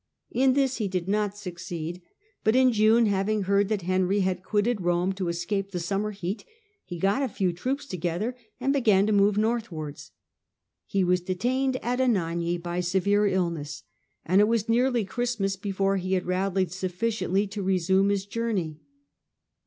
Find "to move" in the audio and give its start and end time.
9.05-9.37